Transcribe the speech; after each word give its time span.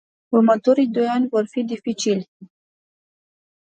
Următorii 0.37 0.87
doi 0.87 1.05
ani 1.05 1.27
vor 1.27 1.47
fi 1.47 1.63
dificili. 1.63 2.29